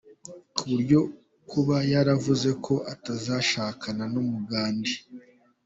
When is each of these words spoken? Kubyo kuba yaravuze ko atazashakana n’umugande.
Kubyo 0.57 0.99
kuba 1.49 1.77
yaravuze 1.91 2.49
ko 2.65 2.73
atazashakana 2.93 4.03
n’umugande. 4.13 4.93